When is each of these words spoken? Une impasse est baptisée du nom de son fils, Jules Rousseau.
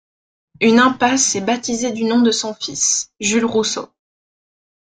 Une 0.61 0.79
impasse 0.79 1.35
est 1.35 1.41
baptisée 1.41 1.91
du 1.91 2.05
nom 2.05 2.23
de 2.23 2.31
son 2.31 2.55
fils, 2.55 3.11
Jules 3.19 3.45
Rousseau. 3.45 3.87